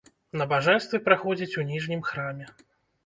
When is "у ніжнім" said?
1.65-2.01